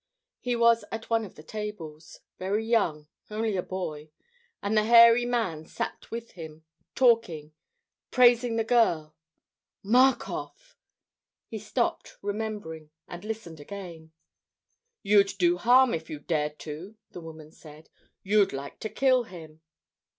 [0.39, 4.09] He was at one of the tables, very young, only a boy.
[4.59, 6.63] And the hairy man sat with him,
[6.95, 7.53] talking,
[8.09, 9.15] praising the girl.
[9.83, 10.75] Markoff!
[11.45, 14.11] He stopped, remembering, and listened again.
[15.03, 17.91] "You'd do harm if you dared to," the woman said.
[18.23, 19.61] "You'd like to kill him."